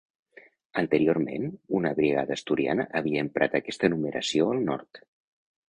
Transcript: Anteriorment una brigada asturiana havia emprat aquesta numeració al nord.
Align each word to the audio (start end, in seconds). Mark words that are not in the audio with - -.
Anteriorment 0.81 1.45
una 1.81 1.91
brigada 1.99 2.35
asturiana 2.37 2.87
havia 3.01 3.21
emprat 3.29 3.61
aquesta 3.63 3.93
numeració 3.95 4.51
al 4.57 4.67
nord. 4.75 5.07